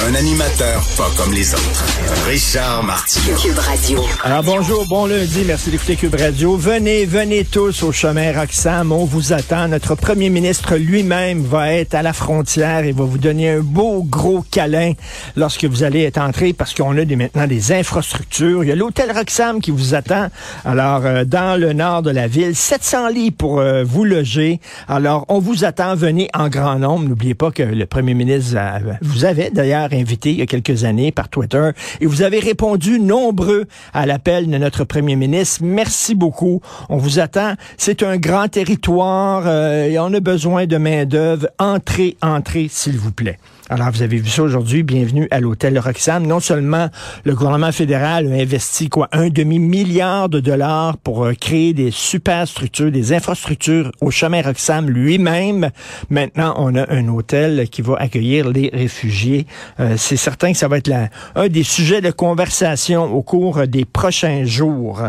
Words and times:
Un 0.00 0.14
animateur 0.14 0.82
pas 0.96 1.10
comme 1.16 1.32
les 1.32 1.54
autres. 1.54 1.84
Richard 2.26 2.82
Martineau. 2.82 3.36
Cube 3.36 3.58
Radio. 3.58 4.04
Alors 4.24 4.42
bonjour, 4.42 4.84
bon 4.88 5.06
lundi, 5.06 5.44
merci 5.46 5.70
d'écouter 5.70 5.94
Cube 5.94 6.16
Radio. 6.16 6.56
Venez, 6.56 7.04
venez 7.04 7.44
tous 7.44 7.84
au 7.84 7.92
chemin 7.92 8.32
Roxham, 8.32 8.90
on 8.90 9.04
vous 9.04 9.32
attend. 9.32 9.68
Notre 9.68 9.94
premier 9.94 10.28
ministre 10.28 10.74
lui-même 10.76 11.42
va 11.42 11.72
être 11.72 11.94
à 11.94 12.02
la 12.02 12.12
frontière 12.12 12.84
et 12.84 12.90
va 12.90 13.04
vous 13.04 13.18
donner 13.18 13.50
un 13.50 13.60
beau 13.60 14.02
gros 14.02 14.44
câlin 14.50 14.94
lorsque 15.36 15.64
vous 15.66 15.84
allez 15.84 16.02
être 16.02 16.18
entré 16.18 16.52
parce 16.52 16.74
qu'on 16.74 16.96
a 16.98 17.04
des, 17.04 17.16
maintenant 17.16 17.46
des 17.46 17.70
infrastructures. 17.70 18.64
Il 18.64 18.68
y 18.68 18.72
a 18.72 18.76
l'hôtel 18.76 19.12
Roxham 19.12 19.60
qui 19.60 19.70
vous 19.70 19.94
attend. 19.94 20.28
Alors 20.64 21.02
euh, 21.04 21.24
dans 21.24 21.58
le 21.58 21.72
nord 21.74 22.02
de 22.02 22.10
la 22.10 22.26
ville, 22.26 22.56
700 22.56 23.08
lits 23.08 23.30
pour 23.30 23.60
euh, 23.60 23.84
vous 23.84 24.04
loger. 24.04 24.60
Alors 24.88 25.26
on 25.28 25.38
vous 25.38 25.64
attend, 25.64 25.94
venez 25.94 26.28
en 26.34 26.48
grand 26.48 26.80
nombre. 26.80 27.08
N'oubliez 27.08 27.34
pas 27.34 27.52
que 27.52 27.62
le 27.62 27.86
premier 27.86 28.14
ministre 28.14 28.56
euh, 28.56 28.94
vous 29.00 29.24
avait 29.24 29.50
d'ailleurs 29.50 29.81
invité 29.90 30.30
il 30.30 30.38
y 30.38 30.42
a 30.42 30.46
quelques 30.46 30.84
années 30.84 31.12
par 31.12 31.28
Twitter 31.28 31.70
et 32.00 32.06
vous 32.06 32.22
avez 32.22 32.38
répondu 32.38 33.00
nombreux 33.00 33.66
à 33.92 34.06
l'appel 34.06 34.48
de 34.48 34.58
notre 34.58 34.84
premier 34.84 35.16
ministre. 35.16 35.60
Merci 35.62 36.14
beaucoup. 36.14 36.60
On 36.88 36.96
vous 36.96 37.18
attend. 37.18 37.54
C'est 37.76 38.02
un 38.02 38.16
grand 38.16 38.48
territoire 38.48 39.44
euh, 39.46 39.86
et 39.86 39.98
on 39.98 40.12
a 40.12 40.20
besoin 40.20 40.66
de 40.66 40.76
main-d'œuvre. 40.76 41.48
Entrez, 41.58 42.16
entrez, 42.22 42.68
s'il 42.70 42.98
vous 42.98 43.12
plaît. 43.12 43.38
Alors, 43.72 43.90
vous 43.90 44.02
avez 44.02 44.18
vu 44.18 44.28
ça 44.28 44.42
aujourd'hui. 44.42 44.82
Bienvenue 44.82 45.28
à 45.30 45.40
l'hôtel 45.40 45.78
Roxham. 45.78 46.26
Non 46.26 46.40
seulement 46.40 46.90
le 47.24 47.34
gouvernement 47.34 47.72
fédéral 47.72 48.30
a 48.30 48.34
investi 48.34 48.90
quoi 48.90 49.08
un 49.12 49.30
demi-milliard 49.30 50.28
de 50.28 50.40
dollars 50.40 50.98
pour 50.98 51.24
euh, 51.24 51.32
créer 51.32 51.72
des 51.72 51.90
super 51.90 52.46
structures, 52.46 52.92
des 52.92 53.14
infrastructures 53.14 53.90
au 54.02 54.10
chemin 54.10 54.42
Roxham 54.42 54.90
lui-même. 54.90 55.70
Maintenant, 56.10 56.52
on 56.58 56.74
a 56.74 56.92
un 56.92 57.08
hôtel 57.08 57.66
qui 57.70 57.80
va 57.80 57.96
accueillir 57.96 58.50
les 58.50 58.68
réfugiés. 58.74 59.46
Euh, 59.80 59.94
c'est 59.96 60.18
certain 60.18 60.52
que 60.52 60.58
ça 60.58 60.68
va 60.68 60.76
être 60.76 60.88
la, 60.88 61.08
un 61.34 61.48
des 61.48 61.62
sujets 61.62 62.02
de 62.02 62.10
conversation 62.10 63.04
au 63.04 63.22
cours 63.22 63.66
des 63.66 63.86
prochains 63.86 64.44
jours. 64.44 65.00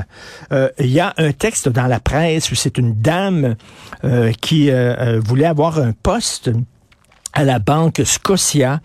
Euh, 0.54 0.70
Il 0.80 0.90
y 0.90 1.02
a 1.02 1.14
un 1.18 1.34
texte 1.34 1.68
dans 1.68 1.88
la 1.88 2.00
presse 2.00 2.50
où 2.50 2.56
c'est 2.56 2.78
une 2.78 2.94
dame 2.94 3.58
euh, 4.06 4.32
qui 4.40 4.72
voulait 5.26 5.48
avoir 5.48 5.80
un 5.80 5.92
poste 5.92 6.50
à 7.34 7.44
la 7.44 7.60
banque 7.60 8.02
Scotia 8.06 8.80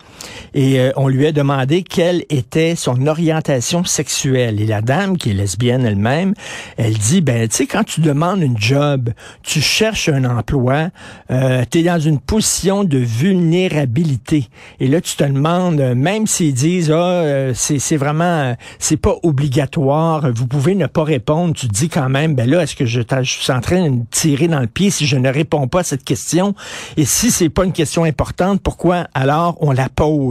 et 0.53 0.79
euh, 0.79 0.91
on 0.95 1.07
lui 1.07 1.25
a 1.25 1.31
demandé 1.31 1.83
quelle 1.83 2.23
était 2.29 2.75
son 2.75 3.07
orientation 3.07 3.83
sexuelle. 3.83 4.61
Et 4.61 4.65
la 4.65 4.81
dame, 4.81 5.17
qui 5.17 5.31
est 5.31 5.33
lesbienne 5.33 5.85
elle-même, 5.85 6.33
elle 6.77 6.97
dit, 6.97 7.21
ben, 7.21 7.47
tu 7.47 7.55
sais, 7.57 7.67
quand 7.67 7.83
tu 7.83 8.01
demandes 8.01 8.41
une 8.41 8.57
job, 8.57 9.09
tu 9.43 9.61
cherches 9.61 10.09
un 10.09 10.25
emploi, 10.25 10.89
euh, 11.31 11.63
tu 11.69 11.79
es 11.79 11.83
dans 11.83 11.99
une 11.99 12.19
position 12.19 12.83
de 12.83 12.97
vulnérabilité. 12.97 14.47
Et 14.79 14.87
là, 14.87 15.01
tu 15.01 15.15
te 15.15 15.23
demandes, 15.23 15.79
euh, 15.79 15.95
même 15.95 16.27
s'ils 16.27 16.53
disent, 16.53 16.91
ah, 16.91 16.95
euh, 16.95 17.53
c'est 17.55 17.97
vraiment, 17.97 18.23
euh, 18.23 18.53
c'est 18.79 18.97
pas 18.97 19.15
obligatoire, 19.23 20.31
vous 20.33 20.47
pouvez 20.47 20.75
ne 20.75 20.87
pas 20.87 21.03
répondre, 21.03 21.53
tu 21.53 21.67
te 21.67 21.73
dis 21.73 21.89
quand 21.89 22.09
même, 22.09 22.35
ben 22.35 22.49
là, 22.49 22.63
est-ce 22.63 22.75
que 22.75 22.85
je, 22.85 23.01
je 23.01 23.23
suis 23.23 23.51
en 23.51 23.61
train 23.61 23.83
de 23.83 23.89
me 23.89 24.03
tirer 24.11 24.47
dans 24.47 24.59
le 24.59 24.67
pied 24.67 24.89
si 24.89 25.05
je 25.05 25.17
ne 25.17 25.29
réponds 25.29 25.67
pas 25.67 25.79
à 25.81 25.83
cette 25.83 26.03
question? 26.03 26.55
Et 26.97 27.05
si 27.05 27.31
c'est 27.31 27.49
pas 27.49 27.65
une 27.65 27.73
question 27.73 28.03
importante, 28.03 28.61
pourquoi 28.61 29.07
alors 29.13 29.57
on 29.61 29.71
la 29.71 29.89
pose? 29.89 30.28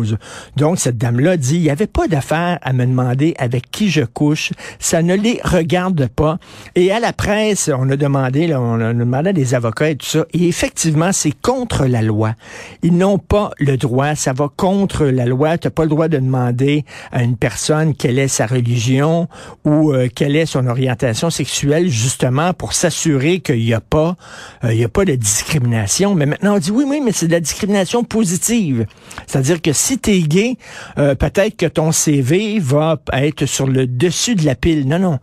Donc, 0.57 0.79
cette 0.79 0.99
dame-là 0.99 1.37
dit, 1.37 1.57
il 1.57 1.63
n'y 1.63 1.71
avait 1.71 1.87
pas 1.87 2.09
d'affaire 2.09 2.59
à 2.63 2.73
me 2.73 2.87
demander 2.87 3.35
avec 3.39 3.71
qui 3.71 3.91
je 3.91 4.03
couche, 4.03 4.53
ça 4.79 5.03
ne 5.03 5.15
les 5.15 5.41
regarde 5.45 6.09
pas. 6.09 6.39
Et 6.75 6.93
à 6.93 7.01
la 7.01 7.13
presse, 7.13 7.71
on 7.77 7.89
a 7.91 7.97
demandé, 7.97 8.47
là, 8.47 8.61
on 8.61 8.81
a 8.81 8.93
demandé 8.93 9.31
à 9.31 9.33
des 9.33 9.55
avocats 9.55 9.91
et 9.91 9.97
tout 9.97 10.07
ça, 10.07 10.25
et 10.33 10.49
effectivement, 10.49 11.13
c'est 11.13 11.33
contre 11.33 11.87
la 11.87 12.03
loi. 12.03 12.35
Ils 12.83 12.97
n'ont 12.97 13.19
pas 13.19 13.51
le 13.59 13.77
droit, 13.77 14.15
ça 14.15 14.33
va 14.33 14.49
contre 14.55 15.07
la 15.07 15.27
loi. 15.27 15.59
Tu 15.59 15.67
n'as 15.67 15.71
pas 15.71 15.85
le 15.85 15.89
droit 15.89 16.09
de 16.09 16.19
demander 16.19 16.85
à 17.13 17.23
une 17.23 17.37
personne 17.37 17.95
quelle 17.95 18.19
est 18.19 18.29
sa 18.29 18.47
religion 18.47 19.29
ou 19.65 19.93
euh, 19.93 20.09
quelle 20.15 20.37
est 20.37 20.47
son 20.47 20.67
orientation 20.67 21.31
sexuelle, 21.31 21.89
justement 21.89 22.53
pour 22.53 22.73
s'assurer 22.73 23.41
qu'il 23.41 23.65
n'y 23.65 23.75
a 23.75 23.81
pas, 23.81 24.17
euh, 24.65 24.73
il 24.73 24.81
y 24.81 24.85
a 24.85 24.89
pas 24.89 25.05
de 25.05 25.15
discrimination. 25.15 26.15
Mais 26.15 26.27
maintenant, 26.27 26.57
on 26.57 26.59
dit 26.59 26.71
oui, 26.71 26.85
oui, 26.87 27.01
mais 27.05 27.13
c'est 27.13 27.27
de 27.27 27.33
la 27.33 27.41
discrimination 27.41 28.05
positive. 28.05 28.87
C'est-à-dire 29.27 29.63
que 29.63 29.73
si 29.73 29.88
tu 29.97 30.11
es 30.11 30.21
gay, 30.21 30.57
euh, 30.99 31.15
peut-être 31.15 31.57
que 31.57 31.67
ton 31.67 31.93
CV 31.93 32.59
va 32.59 33.01
être 33.13 33.47
sur 33.47 33.67
le 33.67 33.87
dessus 33.87 34.35
de 34.35 34.45
la 34.45 34.55
pile. 34.55 34.87
Non, 34.87 34.99
non. 34.99 35.19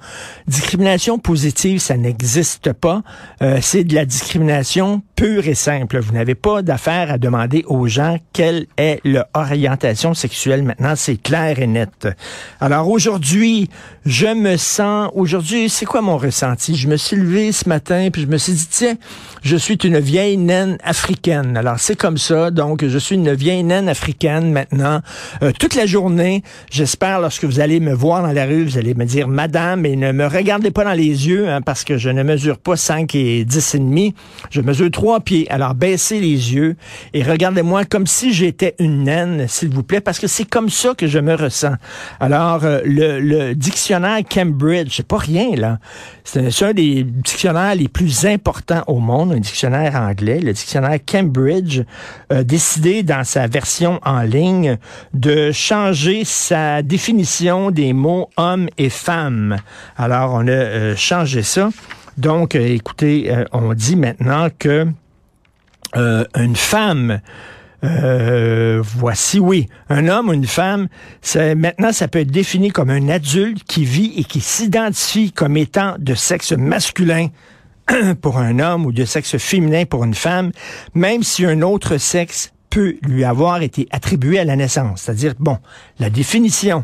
Discrimination 0.47 1.19
positive, 1.19 1.79
ça 1.79 1.97
n'existe 1.97 2.73
pas. 2.73 3.03
Euh, 3.41 3.59
c'est 3.61 3.83
de 3.83 3.93
la 3.93 4.05
discrimination 4.05 5.01
pure 5.15 5.47
et 5.47 5.55
simple. 5.55 5.99
Vous 5.99 6.13
n'avez 6.13 6.35
pas 6.35 6.61
d'affaire 6.61 7.11
à 7.11 7.17
demander 7.17 7.63
aux 7.67 7.87
gens 7.87 8.17
quelle 8.33 8.67
est 8.77 8.99
leur 9.03 9.25
orientation 9.33 10.13
sexuelle. 10.13 10.63
Maintenant, 10.63 10.93
c'est 10.95 11.17
clair 11.17 11.59
et 11.59 11.67
net. 11.67 12.07
Alors 12.59 12.89
aujourd'hui, 12.89 13.69
je 14.05 14.27
me 14.27 14.57
sens, 14.57 15.09
aujourd'hui, 15.13 15.69
c'est 15.69 15.85
quoi 15.85 16.01
mon 16.01 16.17
ressenti? 16.17 16.75
Je 16.75 16.87
me 16.87 16.97
suis 16.97 17.15
levé 17.15 17.51
ce 17.51 17.67
matin, 17.69 18.09
puis 18.11 18.23
je 18.23 18.27
me 18.27 18.37
suis 18.37 18.53
dit, 18.53 18.67
tiens, 18.69 18.95
je 19.41 19.55
suis 19.55 19.75
une 19.75 19.99
vieille 19.99 20.37
naine 20.37 20.77
africaine. 20.83 21.57
Alors 21.57 21.79
c'est 21.79 21.95
comme 21.95 22.17
ça, 22.17 22.51
donc 22.51 22.85
je 22.85 22.97
suis 22.97 23.15
une 23.15 23.33
vieille 23.33 23.63
naine 23.63 23.89
africaine 23.89 24.51
maintenant. 24.55 25.01
Euh, 25.43 25.51
toute 25.59 25.75
la 25.75 25.85
journée, 25.85 26.41
j'espère, 26.71 27.19
lorsque 27.19 27.43
vous 27.43 27.59
allez 27.59 27.81
me 27.81 27.93
voir 27.93 28.21
dans 28.23 28.31
la 28.31 28.45
rue, 28.45 28.63
vous 28.63 28.77
allez 28.77 28.93
me 28.93 29.03
dire, 29.03 29.27
Madame, 29.27 29.85
et 29.85 29.97
ne 29.97 30.13
me 30.13 30.25
regardez 30.27 30.71
pas 30.71 30.85
dans 30.85 30.93
les 30.93 31.27
yeux, 31.27 31.49
hein, 31.49 31.61
parce 31.61 31.83
que 31.83 31.97
je 31.97 32.09
ne 32.09 32.23
mesure 32.23 32.57
pas 32.57 32.77
5 32.77 33.13
et 33.15 33.43
10 33.43 33.75
et 33.75 33.79
demi, 33.79 34.15
je 34.49 34.61
mesure 34.61 34.89
3 34.89 35.19
pieds. 35.19 35.45
Alors 35.51 35.75
baissez 35.75 36.21
les 36.21 36.53
yeux 36.53 36.77
et 37.13 37.21
regardez-moi 37.21 37.83
comme 37.83 38.07
si 38.07 38.33
j'étais 38.33 38.75
une 38.79 39.03
naine, 39.03 39.45
s'il 39.49 39.69
vous 39.69 39.83
plaît, 39.83 39.99
parce 39.99 40.19
que 40.19 40.27
c'est 40.27 40.45
comme 40.45 40.69
ça 40.69 40.93
que 40.97 41.07
je 41.07 41.19
me 41.19 41.35
ressens. 41.35 41.75
Alors, 42.21 42.63
euh, 42.63 42.79
le, 42.85 43.53
dictionnaire 43.55 44.19
Cambridge, 44.29 44.93
c'est 44.95 45.07
pas 45.07 45.17
rien, 45.17 45.55
là. 45.55 45.79
C'est 46.23 46.63
un 46.63 46.73
des 46.73 47.03
dictionnaires 47.03 47.75
les 47.75 47.89
plus 47.89 48.25
importants 48.25 48.83
au 48.87 48.99
monde, 48.99 49.33
un 49.33 49.39
dictionnaire 49.39 49.95
anglais, 49.95 50.39
le 50.39 50.53
dictionnaire 50.53 50.97
Cambridge, 51.05 51.81
décidé 52.43 53.03
dans 53.03 53.23
sa 53.23 53.47
version 53.47 53.99
en 54.03 54.21
ligne 54.21 54.34
de 55.13 55.51
changer 55.51 56.25
sa 56.25 56.81
définition 56.81 57.71
des 57.71 57.93
mots 57.93 58.29
homme 58.37 58.67
et 58.77 58.89
femme. 58.89 59.57
Alors, 59.97 60.33
on 60.33 60.47
a 60.47 60.51
euh, 60.51 60.95
changé 60.95 61.41
ça. 61.41 61.69
Donc, 62.17 62.55
euh, 62.55 62.67
écoutez, 62.67 63.31
euh, 63.31 63.45
on 63.51 63.73
dit 63.73 63.95
maintenant 63.95 64.47
que 64.57 64.87
une 66.35 66.55
femme 66.57 67.21
voici, 68.81 69.39
oui. 69.39 69.67
Un 69.87 70.09
homme 70.09 70.27
ou 70.27 70.33
une 70.33 70.47
femme, 70.47 70.87
maintenant, 71.35 71.93
ça 71.93 72.09
peut 72.09 72.19
être 72.19 72.31
défini 72.31 72.69
comme 72.71 72.89
un 72.89 73.07
adulte 73.07 73.63
qui 73.63 73.85
vit 73.85 74.11
et 74.17 74.25
qui 74.25 74.41
s'identifie 74.41 75.31
comme 75.31 75.55
étant 75.55 75.95
de 75.97 76.13
sexe 76.13 76.51
masculin 76.51 77.29
pour 78.21 78.39
un 78.39 78.59
homme 78.59 78.85
ou 78.85 78.91
de 78.91 79.05
sexe 79.05 79.37
féminin 79.37 79.85
pour 79.85 80.03
une 80.03 80.15
femme, 80.15 80.51
même 80.93 81.23
si 81.23 81.45
un 81.45 81.61
autre 81.61 81.97
sexe 81.97 82.51
peut 82.75 82.97
lui 83.03 83.23
avoir 83.23 83.61
été 83.61 83.87
attribué 83.89 84.37
à 84.37 84.43
la 84.43 84.57
naissance. 84.57 85.03
C'est-à-dire, 85.03 85.33
bon, 85.39 85.59
la 85.97 86.09
définition 86.09 86.83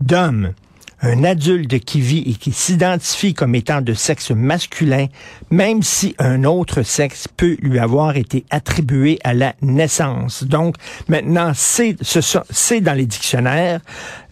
d'homme, 0.00 0.54
un 1.02 1.24
adulte 1.24 1.78
qui 1.80 2.00
vit 2.00 2.24
et 2.26 2.34
qui 2.34 2.52
s'identifie 2.52 3.34
comme 3.34 3.54
étant 3.54 3.80
de 3.80 3.94
sexe 3.94 4.30
masculin, 4.30 5.06
même 5.50 5.82
si 5.82 6.14
un 6.18 6.44
autre 6.44 6.82
sexe 6.82 7.28
peut 7.36 7.56
lui 7.60 7.78
avoir 7.78 8.16
été 8.16 8.44
attribué 8.50 9.18
à 9.24 9.34
la 9.34 9.54
naissance. 9.62 10.44
Donc, 10.44 10.76
maintenant, 11.08 11.52
c'est 11.54 12.80
dans 12.80 12.94
les 12.94 13.06
dictionnaires. 13.06 13.80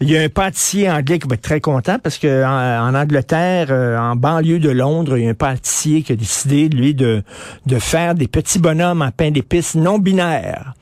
Il 0.01 0.09
y 0.09 0.17
a 0.17 0.21
un 0.21 0.29
pâtissier 0.29 0.89
anglais 0.89 1.19
qui 1.19 1.27
va 1.27 1.35
être 1.35 1.41
très 1.41 1.61
content 1.61 1.99
parce 1.99 2.17
que 2.17 2.43
en, 2.43 2.89
en 2.89 2.95
Angleterre, 2.95 3.67
euh, 3.69 3.97
en 3.97 4.15
banlieue 4.15 4.59
de 4.59 4.69
Londres, 4.69 5.17
il 5.17 5.23
y 5.23 5.27
a 5.27 5.31
un 5.31 5.33
pâtissier 5.33 6.01
qui 6.01 6.11
a 6.11 6.15
décidé, 6.15 6.69
lui, 6.69 6.93
de, 6.93 7.23
de 7.65 7.79
faire 7.79 8.15
des 8.15 8.27
petits 8.27 8.59
bonhommes 8.59 9.01
en 9.01 9.11
pain 9.11 9.31
d'épices 9.31 9.75
non 9.75 9.99
binaires. 9.99 10.73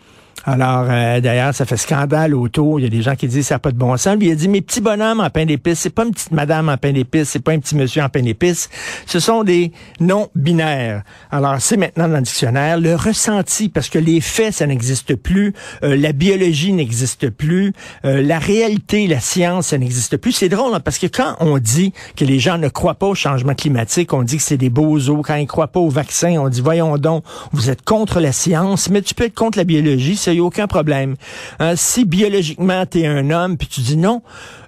Alors, 0.47 0.85
euh, 0.87 1.19
d'ailleurs, 1.21 1.55
ça 1.55 1.65
fait 1.65 1.77
scandale 1.77 2.35
autour. 2.35 2.79
Il 2.79 2.83
y 2.83 2.85
a 2.85 2.89
des 2.89 3.01
gens 3.01 3.15
qui 3.15 3.27
disent 3.27 3.47
ça 3.47 3.55
n'a 3.55 3.59
pas 3.59 3.71
de 3.71 3.77
bon 3.77 3.97
sens. 3.97 4.15
Lui, 4.15 4.27
il 4.27 4.31
a 4.31 4.35
dit, 4.35 4.47
mes 4.47 4.61
petits 4.61 4.79
bonhommes 4.79 5.19
en 5.19 5.29
pain 5.31 5.45
d'épices, 5.45 5.79
c'est 5.79 5.89
pas 5.89 6.05
une 6.05 6.11
petite 6.11 6.31
madame 6.31 6.69
en 6.69 6.77
pain 6.77 6.91
d'épices, 6.91 7.29
c'est 7.29 7.39
pas 7.39 7.53
un 7.53 7.59
petit 7.59 7.75
monsieur 7.75 8.03
en 8.03 8.09
pain 8.09 8.21
d'épices. 8.21 8.69
Ce 9.07 9.19
sont 9.19 9.43
des 9.43 9.71
non-binaires. 9.99 11.01
Alors, 11.31 11.55
c'est 11.59 11.77
maintenant 11.77 12.07
dans 12.07 12.17
le 12.17 12.21
dictionnaire. 12.21 12.79
Le 12.79 12.95
ressenti, 12.95 13.69
parce 13.69 13.89
que 13.89 13.97
les 13.97 14.21
faits, 14.21 14.53
ça 14.53 14.67
n'existe 14.67 15.15
plus. 15.15 15.53
Euh, 15.83 15.97
la 15.97 16.11
biologie 16.11 16.73
n'existe 16.73 17.31
plus. 17.31 17.73
Euh, 18.05 18.21
la 18.21 18.37
réalité, 18.37 19.07
la 19.07 19.19
science, 19.19 19.67
ça 19.67 19.79
n'existe 19.79 20.17
plus. 20.17 20.31
C'est 20.31 20.49
drôle, 20.49 20.75
hein, 20.75 20.79
parce 20.79 20.99
que 20.99 21.07
quand 21.07 21.37
on 21.39 21.57
dit 21.57 21.91
que 22.15 22.23
les 22.23 22.37
gens 22.37 22.59
ne 22.59 22.67
croient 22.67 22.93
pas 22.93 23.07
au 23.07 23.15
changement 23.15 23.55
climatique, 23.55 24.13
on 24.13 24.21
dit 24.21 24.37
que 24.37 24.43
c'est 24.43 24.57
des 24.57 24.69
bozos. 24.69 25.23
Quand 25.23 25.35
ils 25.35 25.47
croient 25.47 25.69
pas 25.69 25.79
au 25.79 25.89
vaccin, 25.89 26.37
on 26.37 26.49
dit, 26.49 26.61
voyons 26.61 26.99
donc, 26.99 27.23
vous 27.51 27.71
êtes 27.71 27.81
contre 27.81 28.19
la 28.19 28.31
science, 28.31 28.91
mais 28.91 29.01
tu 29.01 29.15
peux 29.15 29.23
être 29.23 29.33
contre 29.33 29.57
la 29.57 29.63
biologie. 29.63 30.15
Aucun 30.39 30.67
problème. 30.67 31.15
Hein, 31.59 31.75
si 31.75 32.05
biologiquement 32.05 32.85
tu 32.85 33.01
es 33.01 33.07
un 33.07 33.29
homme, 33.31 33.57
puis 33.57 33.67
tu 33.67 33.81
dis 33.81 33.97
non, 33.97 34.21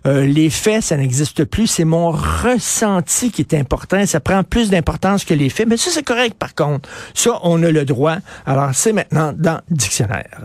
euh, 0.06 0.25
les 0.25 0.50
faits, 0.50 0.84
ça 0.84 0.98
n'existe 0.98 1.44
plus, 1.44 1.68
c'est 1.68 1.86
mon 1.86 2.12
ressenti 2.12 3.31
qui 3.31 3.42
est 3.42 3.54
important, 3.54 4.06
ça 4.06 4.19
prend 4.19 4.44
plus 4.44 4.69
d'importance 4.69 5.25
que 5.25 5.34
les 5.34 5.50
faits, 5.50 5.68
mais 5.68 5.78
ça 5.78 5.90
c'est 5.92 6.06
correct 6.06 6.36
par 6.38 6.56
contre. 6.56 6.90
Ça, 7.14 7.40
on 7.44 7.62
a 7.64 7.72
le 7.72 7.86
droit. 7.86 8.18
Alors 8.46 8.72
c'est 8.74 8.94
maintenant 8.94 9.34
dans 9.36 9.60
dictionnaire. 9.69 10.42